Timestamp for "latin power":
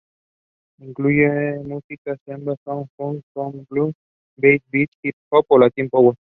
5.59-6.15